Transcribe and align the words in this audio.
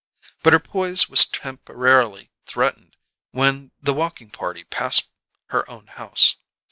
But 0.41 0.53
her 0.53 0.59
poise 0.59 1.07
was 1.07 1.27
temporarily 1.27 2.31
threatened 2.47 2.95
when 3.29 3.69
the 3.79 3.93
walking 3.93 4.31
party 4.31 4.63
passed 4.63 5.09
her 5.49 5.69
own 5.69 5.85
house. 5.85 6.37